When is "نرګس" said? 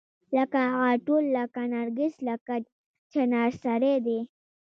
1.73-2.13